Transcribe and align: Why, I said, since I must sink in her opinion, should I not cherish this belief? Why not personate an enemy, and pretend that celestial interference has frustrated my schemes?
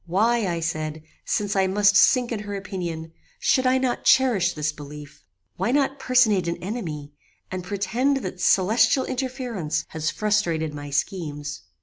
Why, 0.07 0.47
I 0.47 0.61
said, 0.61 1.03
since 1.25 1.55
I 1.55 1.67
must 1.67 1.95
sink 1.95 2.31
in 2.31 2.39
her 2.39 2.55
opinion, 2.55 3.11
should 3.37 3.67
I 3.67 3.77
not 3.77 4.03
cherish 4.03 4.55
this 4.55 4.71
belief? 4.71 5.23
Why 5.57 5.69
not 5.71 5.99
personate 5.99 6.47
an 6.47 6.57
enemy, 6.57 7.13
and 7.51 7.63
pretend 7.63 8.17
that 8.23 8.41
celestial 8.41 9.05
interference 9.05 9.85
has 9.89 10.09
frustrated 10.09 10.73
my 10.73 10.89
schemes? 10.89 11.61